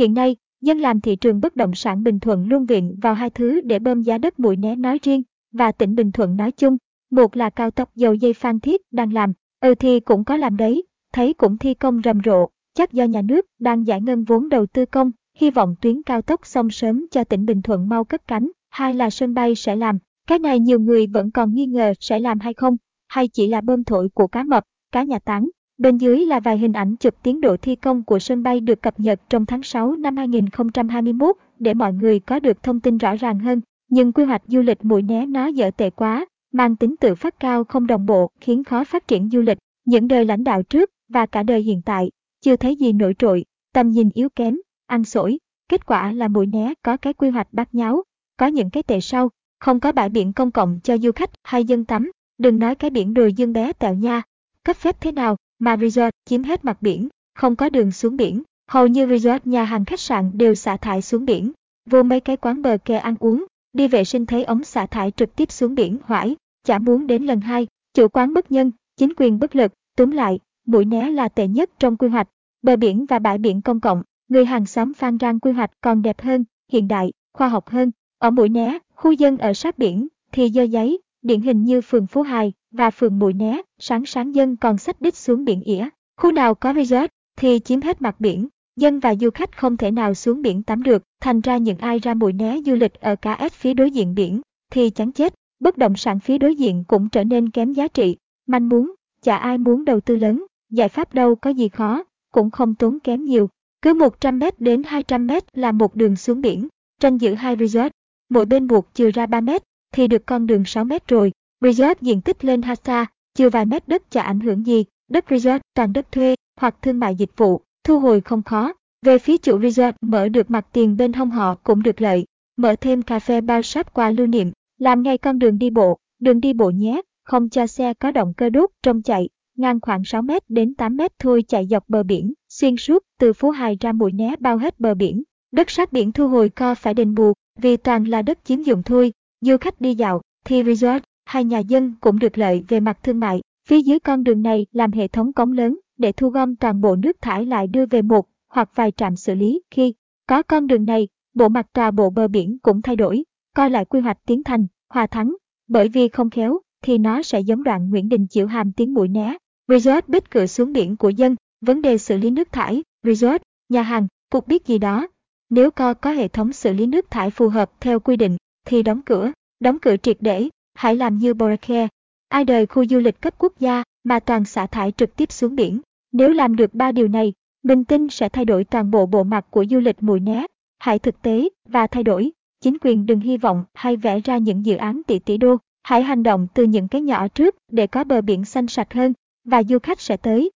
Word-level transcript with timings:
Hiện 0.00 0.14
nay, 0.14 0.36
dân 0.60 0.78
làm 0.78 1.00
thị 1.00 1.16
trường 1.16 1.40
bất 1.40 1.56
động 1.56 1.74
sản 1.74 2.02
Bình 2.02 2.20
Thuận 2.20 2.48
luôn 2.48 2.66
viện 2.66 2.96
vào 3.02 3.14
hai 3.14 3.30
thứ 3.30 3.60
để 3.60 3.78
bơm 3.78 4.02
giá 4.02 4.18
đất 4.18 4.40
Mũi 4.40 4.56
Né 4.56 4.76
nói 4.76 4.98
riêng 5.02 5.22
và 5.52 5.72
tỉnh 5.72 5.94
Bình 5.94 6.12
Thuận 6.12 6.36
nói 6.36 6.52
chung. 6.52 6.76
Một 7.10 7.36
là 7.36 7.50
cao 7.50 7.70
tốc 7.70 7.94
dầu 7.94 8.14
dây 8.14 8.32
Phan 8.32 8.60
Thiết 8.60 8.80
đang 8.90 9.12
làm, 9.12 9.32
ừ 9.60 9.74
thì 9.74 10.00
cũng 10.00 10.24
có 10.24 10.36
làm 10.36 10.56
đấy, 10.56 10.84
thấy 11.12 11.34
cũng 11.34 11.58
thi 11.58 11.74
công 11.74 12.00
rầm 12.04 12.20
rộ, 12.24 12.48
chắc 12.74 12.92
do 12.92 13.04
nhà 13.04 13.22
nước 13.22 13.46
đang 13.58 13.86
giải 13.86 14.00
ngân 14.00 14.24
vốn 14.24 14.48
đầu 14.48 14.66
tư 14.66 14.86
công, 14.86 15.10
hy 15.36 15.50
vọng 15.50 15.74
tuyến 15.80 16.02
cao 16.02 16.22
tốc 16.22 16.46
xong 16.46 16.70
sớm 16.70 17.06
cho 17.10 17.24
tỉnh 17.24 17.46
Bình 17.46 17.62
Thuận 17.62 17.88
mau 17.88 18.04
cất 18.04 18.28
cánh. 18.28 18.50
Hai 18.70 18.94
là 18.94 19.10
sân 19.10 19.34
bay 19.34 19.54
sẽ 19.54 19.76
làm, 19.76 19.98
cái 20.26 20.38
này 20.38 20.60
nhiều 20.60 20.80
người 20.80 21.06
vẫn 21.06 21.30
còn 21.30 21.54
nghi 21.54 21.66
ngờ 21.66 21.92
sẽ 22.00 22.20
làm 22.20 22.40
hay 22.40 22.54
không, 22.54 22.76
hay 23.08 23.28
chỉ 23.28 23.46
là 23.46 23.60
bơm 23.60 23.84
thổi 23.84 24.08
của 24.08 24.26
cá 24.26 24.42
mập, 24.42 24.64
cá 24.92 25.02
nhà 25.02 25.18
táng. 25.18 25.48
Bên 25.80 25.98
dưới 25.98 26.26
là 26.26 26.40
vài 26.40 26.58
hình 26.58 26.72
ảnh 26.72 26.96
chụp 26.96 27.14
tiến 27.22 27.40
độ 27.40 27.56
thi 27.56 27.76
công 27.76 28.02
của 28.02 28.18
sân 28.18 28.42
bay 28.42 28.60
được 28.60 28.82
cập 28.82 29.00
nhật 29.00 29.20
trong 29.28 29.46
tháng 29.46 29.62
6 29.62 29.96
năm 29.96 30.16
2021 30.16 31.36
để 31.58 31.74
mọi 31.74 31.92
người 31.92 32.20
có 32.20 32.40
được 32.40 32.62
thông 32.62 32.80
tin 32.80 32.98
rõ 32.98 33.16
ràng 33.16 33.38
hơn. 33.38 33.60
Nhưng 33.88 34.12
quy 34.12 34.24
hoạch 34.24 34.42
du 34.46 34.60
lịch 34.62 34.84
mũi 34.84 35.02
né 35.02 35.26
nó 35.26 35.46
dở 35.46 35.70
tệ 35.70 35.90
quá, 35.90 36.26
mang 36.52 36.76
tính 36.76 36.96
tự 37.00 37.14
phát 37.14 37.40
cao 37.40 37.64
không 37.64 37.86
đồng 37.86 38.06
bộ 38.06 38.30
khiến 38.40 38.64
khó 38.64 38.84
phát 38.84 39.08
triển 39.08 39.30
du 39.30 39.40
lịch. 39.40 39.58
Những 39.84 40.08
đời 40.08 40.24
lãnh 40.24 40.44
đạo 40.44 40.62
trước 40.62 40.90
và 41.08 41.26
cả 41.26 41.42
đời 41.42 41.62
hiện 41.62 41.82
tại 41.84 42.10
chưa 42.40 42.56
thấy 42.56 42.76
gì 42.76 42.92
nổi 42.92 43.14
trội, 43.18 43.44
tầm 43.72 43.90
nhìn 43.90 44.08
yếu 44.14 44.28
kém, 44.28 44.58
ăn 44.86 45.04
sổi. 45.04 45.38
Kết 45.68 45.86
quả 45.86 46.12
là 46.12 46.28
mũi 46.28 46.46
né 46.46 46.74
có 46.82 46.96
cái 46.96 47.12
quy 47.12 47.30
hoạch 47.30 47.48
bát 47.52 47.74
nháo, 47.74 48.02
có 48.36 48.46
những 48.46 48.70
cái 48.70 48.82
tệ 48.82 49.00
sau, 49.00 49.30
không 49.60 49.80
có 49.80 49.92
bãi 49.92 50.08
biển 50.08 50.32
công 50.32 50.50
cộng 50.50 50.80
cho 50.84 50.98
du 50.98 51.12
khách 51.12 51.30
hay 51.42 51.64
dân 51.64 51.84
tắm, 51.84 52.10
đừng 52.38 52.58
nói 52.58 52.74
cái 52.74 52.90
biển 52.90 53.14
đồi 53.14 53.32
dương 53.32 53.52
bé 53.52 53.72
tẹo 53.72 53.94
nha. 53.94 54.22
Cấp 54.64 54.76
phép 54.76 55.00
thế 55.00 55.12
nào 55.12 55.36
mà 55.60 55.76
resort 55.76 56.10
chiếm 56.24 56.42
hết 56.42 56.64
mặt 56.64 56.82
biển, 56.82 57.08
không 57.34 57.56
có 57.56 57.68
đường 57.68 57.92
xuống 57.92 58.16
biển, 58.16 58.42
hầu 58.68 58.86
như 58.86 59.06
resort 59.06 59.46
nhà 59.46 59.64
hàng 59.64 59.84
khách 59.84 60.00
sạn 60.00 60.30
đều 60.34 60.54
xả 60.54 60.76
thải 60.76 61.02
xuống 61.02 61.24
biển. 61.24 61.52
Vô 61.90 62.02
mấy 62.02 62.20
cái 62.20 62.36
quán 62.36 62.62
bờ 62.62 62.78
kè 62.84 62.96
ăn 62.96 63.14
uống, 63.20 63.44
đi 63.72 63.88
vệ 63.88 64.04
sinh 64.04 64.26
thấy 64.26 64.44
ống 64.44 64.64
xả 64.64 64.86
thải 64.86 65.10
trực 65.10 65.36
tiếp 65.36 65.52
xuống 65.52 65.74
biển 65.74 65.98
hoải, 66.04 66.36
chả 66.64 66.78
muốn 66.78 67.06
đến 67.06 67.24
lần 67.24 67.40
hai. 67.40 67.66
Chủ 67.94 68.08
quán 68.08 68.34
bất 68.34 68.52
nhân, 68.52 68.72
chính 68.96 69.12
quyền 69.16 69.38
bất 69.38 69.56
lực, 69.56 69.72
túm 69.96 70.10
lại, 70.10 70.38
mũi 70.66 70.84
né 70.84 71.10
là 71.10 71.28
tệ 71.28 71.46
nhất 71.46 71.70
trong 71.78 71.96
quy 71.96 72.08
hoạch. 72.08 72.28
Bờ 72.62 72.76
biển 72.76 73.06
và 73.06 73.18
bãi 73.18 73.38
biển 73.38 73.62
công 73.62 73.80
cộng, 73.80 74.02
người 74.28 74.44
hàng 74.44 74.66
xóm 74.66 74.94
phan 74.94 75.18
rang 75.18 75.40
quy 75.40 75.52
hoạch 75.52 75.70
còn 75.80 76.02
đẹp 76.02 76.22
hơn, 76.22 76.44
hiện 76.72 76.88
đại, 76.88 77.12
khoa 77.32 77.48
học 77.48 77.68
hơn. 77.68 77.90
Ở 78.18 78.30
mũi 78.30 78.48
né, 78.48 78.78
khu 78.94 79.12
dân 79.12 79.38
ở 79.38 79.54
sát 79.54 79.78
biển, 79.78 80.08
thì 80.32 80.50
dơ 80.50 80.62
giấy, 80.62 80.98
điển 81.22 81.40
hình 81.40 81.64
như 81.64 81.80
phường 81.80 82.06
Phú 82.06 82.22
Hài 82.22 82.52
và 82.70 82.90
phường 82.90 83.18
Mũi 83.18 83.32
Né, 83.32 83.62
sáng 83.78 84.06
sáng 84.06 84.34
dân 84.34 84.56
còn 84.56 84.78
xách 84.78 85.00
đích 85.00 85.16
xuống 85.16 85.44
biển 85.44 85.62
ỉa. 85.62 85.88
Khu 86.16 86.32
nào 86.32 86.54
có 86.54 86.74
resort 86.74 87.10
thì 87.36 87.58
chiếm 87.58 87.80
hết 87.80 88.02
mặt 88.02 88.20
biển, 88.20 88.48
dân 88.76 89.00
và 89.00 89.14
du 89.14 89.30
khách 89.30 89.56
không 89.56 89.76
thể 89.76 89.90
nào 89.90 90.14
xuống 90.14 90.42
biển 90.42 90.62
tắm 90.62 90.82
được, 90.82 91.02
thành 91.20 91.40
ra 91.40 91.56
những 91.56 91.78
ai 91.78 91.98
ra 91.98 92.14
Mũi 92.14 92.32
Né 92.32 92.58
du 92.66 92.74
lịch 92.74 92.94
ở 93.00 93.16
KS 93.16 93.52
phía 93.52 93.74
đối 93.74 93.90
diện 93.90 94.14
biển 94.14 94.40
thì 94.70 94.90
chán 94.90 95.12
chết, 95.12 95.34
bất 95.60 95.78
động 95.78 95.96
sản 95.96 96.20
phía 96.20 96.38
đối 96.38 96.54
diện 96.54 96.84
cũng 96.88 97.08
trở 97.08 97.24
nên 97.24 97.50
kém 97.50 97.72
giá 97.72 97.88
trị, 97.88 98.16
manh 98.46 98.68
muốn, 98.68 98.94
chả 99.22 99.36
ai 99.36 99.58
muốn 99.58 99.84
đầu 99.84 100.00
tư 100.00 100.16
lớn, 100.16 100.46
giải 100.70 100.88
pháp 100.88 101.14
đâu 101.14 101.34
có 101.34 101.50
gì 101.50 101.68
khó, 101.68 102.04
cũng 102.32 102.50
không 102.50 102.74
tốn 102.74 103.00
kém 103.00 103.24
nhiều. 103.24 103.48
Cứ 103.82 103.94
100m 103.94 104.50
đến 104.58 104.82
200m 104.82 105.40
là 105.52 105.72
một 105.72 105.96
đường 105.96 106.16
xuống 106.16 106.40
biển, 106.40 106.68
tranh 107.00 107.18
giữ 107.18 107.34
hai 107.34 107.56
resort, 107.56 107.92
mỗi 108.28 108.44
bên 108.44 108.66
buộc 108.66 108.88
chừa 108.94 109.10
ra 109.10 109.26
3 109.26 109.40
mét, 109.40 109.62
thì 109.92 110.06
được 110.06 110.26
con 110.26 110.46
đường 110.46 110.64
6 110.64 110.84
mét 110.84 111.08
rồi. 111.08 111.32
Resort 111.60 112.00
diện 112.00 112.20
tích 112.20 112.44
lên 112.44 112.62
Hasa, 112.62 113.06
chưa 113.34 113.50
vài 113.50 113.66
mét 113.66 113.88
đất 113.88 114.10
chả 114.10 114.22
ảnh 114.22 114.40
hưởng 114.40 114.66
gì, 114.66 114.84
đất 115.08 115.24
resort 115.30 115.62
toàn 115.74 115.92
đất 115.92 116.12
thuê 116.12 116.34
hoặc 116.60 116.76
thương 116.82 116.98
mại 116.98 117.14
dịch 117.14 117.30
vụ, 117.36 117.60
thu 117.84 118.00
hồi 118.00 118.20
không 118.20 118.42
khó. 118.42 118.72
Về 119.02 119.18
phía 119.18 119.36
chủ 119.36 119.60
resort 119.60 119.96
mở 120.00 120.28
được 120.28 120.50
mặt 120.50 120.66
tiền 120.72 120.96
bên 120.96 121.12
hông 121.12 121.30
họ 121.30 121.54
cũng 121.54 121.82
được 121.82 122.00
lợi, 122.00 122.24
mở 122.56 122.76
thêm 122.80 123.02
cà 123.02 123.18
phê 123.18 123.40
bao 123.40 123.62
shop 123.62 123.92
qua 123.92 124.10
lưu 124.10 124.26
niệm, 124.26 124.52
làm 124.78 125.02
ngay 125.02 125.18
con 125.18 125.38
đường 125.38 125.58
đi 125.58 125.70
bộ, 125.70 125.98
đường 126.20 126.40
đi 126.40 126.52
bộ 126.52 126.70
nhé, 126.70 127.02
không 127.24 127.48
cho 127.48 127.66
xe 127.66 127.94
có 127.94 128.10
động 128.10 128.34
cơ 128.36 128.50
đốt 128.50 128.70
trong 128.82 129.02
chạy, 129.02 129.28
ngang 129.56 129.80
khoảng 129.80 130.04
6 130.04 130.22
mét 130.22 130.42
đến 130.48 130.74
8 130.74 130.96
mét 130.96 131.12
thôi 131.18 131.44
chạy 131.48 131.66
dọc 131.66 131.88
bờ 131.88 132.02
biển, 132.02 132.32
xuyên 132.48 132.76
suốt 132.76 133.02
từ 133.18 133.32
Phú 133.32 133.50
Hài 133.50 133.76
ra 133.80 133.92
Mũi 133.92 134.12
Né 134.12 134.34
bao 134.40 134.58
hết 134.58 134.80
bờ 134.80 134.94
biển. 134.94 135.22
Đất 135.52 135.70
sát 135.70 135.92
biển 135.92 136.12
thu 136.12 136.28
hồi 136.28 136.48
co 136.48 136.74
phải 136.74 136.94
đền 136.94 137.14
bù, 137.14 137.32
vì 137.58 137.76
toàn 137.76 138.04
là 138.04 138.22
đất 138.22 138.44
chiếm 138.44 138.62
dụng 138.62 138.82
thôi, 138.82 139.12
Du 139.40 139.56
khách 139.60 139.80
đi 139.80 139.94
dạo, 139.94 140.20
thì 140.44 140.62
resort 140.64 141.02
hai 141.30 141.44
nhà 141.44 141.58
dân 141.58 141.94
cũng 142.00 142.18
được 142.18 142.38
lợi 142.38 142.64
về 142.68 142.80
mặt 142.80 142.98
thương 143.02 143.20
mại. 143.20 143.40
Phía 143.68 143.82
dưới 143.82 143.98
con 143.98 144.24
đường 144.24 144.42
này 144.42 144.66
làm 144.72 144.92
hệ 144.92 145.08
thống 145.08 145.32
cống 145.32 145.52
lớn 145.52 145.78
để 145.98 146.12
thu 146.12 146.28
gom 146.28 146.56
toàn 146.56 146.80
bộ 146.80 146.96
nước 146.96 147.16
thải 147.20 147.46
lại 147.46 147.66
đưa 147.66 147.86
về 147.86 148.02
một 148.02 148.28
hoặc 148.48 148.70
vài 148.74 148.90
trạm 148.90 149.16
xử 149.16 149.34
lý. 149.34 149.62
Khi 149.70 149.94
có 150.26 150.42
con 150.42 150.66
đường 150.66 150.84
này, 150.84 151.08
bộ 151.34 151.48
mặt 151.48 151.66
tòa 151.72 151.90
bộ 151.90 152.10
bờ 152.10 152.28
biển 152.28 152.58
cũng 152.62 152.82
thay 152.82 152.96
đổi, 152.96 153.24
coi 153.56 153.70
lại 153.70 153.84
quy 153.84 154.00
hoạch 154.00 154.18
tiến 154.26 154.44
thành, 154.44 154.66
hòa 154.88 155.06
thắng. 155.06 155.36
Bởi 155.68 155.88
vì 155.88 156.08
không 156.08 156.30
khéo, 156.30 156.60
thì 156.82 156.98
nó 156.98 157.22
sẽ 157.22 157.40
giống 157.40 157.62
đoạn 157.62 157.90
Nguyễn 157.90 158.08
Đình 158.08 158.26
chịu 158.26 158.46
Hàm 158.46 158.72
tiếng 158.72 158.94
mũi 158.94 159.08
né. 159.08 159.36
Resort 159.68 160.08
bích 160.08 160.30
cửa 160.30 160.46
xuống 160.46 160.72
biển 160.72 160.96
của 160.96 161.10
dân, 161.10 161.36
vấn 161.60 161.82
đề 161.82 161.98
xử 161.98 162.18
lý 162.18 162.30
nước 162.30 162.52
thải, 162.52 162.82
resort, 163.02 163.42
nhà 163.68 163.82
hàng, 163.82 164.06
cục 164.30 164.48
biết 164.48 164.66
gì 164.66 164.78
đó. 164.78 165.06
Nếu 165.50 165.70
co 165.70 165.94
có 165.94 166.10
hệ 166.10 166.28
thống 166.28 166.52
xử 166.52 166.72
lý 166.72 166.86
nước 166.86 167.10
thải 167.10 167.30
phù 167.30 167.48
hợp 167.48 167.70
theo 167.80 168.00
quy 168.00 168.16
định, 168.16 168.36
thì 168.66 168.82
đóng 168.82 169.00
cửa, 169.02 169.32
đóng 169.60 169.78
cửa 169.78 169.96
triệt 169.96 170.16
để, 170.20 170.48
hãy 170.74 170.96
làm 170.96 171.18
như 171.18 171.34
Boracay. 171.34 171.88
Ai 172.28 172.44
đời 172.44 172.66
khu 172.66 172.86
du 172.86 172.98
lịch 172.98 173.20
cấp 173.20 173.34
quốc 173.38 173.52
gia 173.60 173.82
mà 174.04 174.20
toàn 174.20 174.44
xả 174.44 174.66
thải 174.66 174.92
trực 174.92 175.16
tiếp 175.16 175.32
xuống 175.32 175.56
biển. 175.56 175.80
Nếu 176.12 176.28
làm 176.28 176.56
được 176.56 176.74
ba 176.74 176.92
điều 176.92 177.08
này, 177.08 177.32
mình 177.62 177.84
tin 177.84 178.08
sẽ 178.08 178.28
thay 178.28 178.44
đổi 178.44 178.64
toàn 178.64 178.90
bộ 178.90 179.06
bộ 179.06 179.22
mặt 179.22 179.46
của 179.50 179.64
du 179.70 179.80
lịch 179.80 180.02
mùi 180.02 180.20
né. 180.20 180.46
Hãy 180.78 180.98
thực 180.98 181.22
tế 181.22 181.48
và 181.68 181.86
thay 181.86 182.02
đổi. 182.02 182.30
Chính 182.60 182.76
quyền 182.80 183.06
đừng 183.06 183.20
hy 183.20 183.36
vọng 183.36 183.64
hay 183.74 183.96
vẽ 183.96 184.20
ra 184.20 184.38
những 184.38 184.66
dự 184.66 184.76
án 184.76 185.02
tỷ 185.06 185.18
tỷ 185.18 185.36
đô. 185.36 185.56
Hãy 185.82 186.02
hành 186.02 186.22
động 186.22 186.46
từ 186.54 186.64
những 186.64 186.88
cái 186.88 187.00
nhỏ 187.00 187.28
trước 187.28 187.56
để 187.68 187.86
có 187.86 188.04
bờ 188.04 188.20
biển 188.20 188.44
xanh 188.44 188.66
sạch 188.66 188.94
hơn 188.94 189.12
và 189.44 189.62
du 189.62 189.78
khách 189.78 190.00
sẽ 190.00 190.16
tới. 190.16 190.48